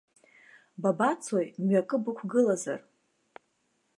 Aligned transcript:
Бабацои, 0.81 1.47
мҩакы 1.63 1.97
бықәгылазар? 2.03 2.79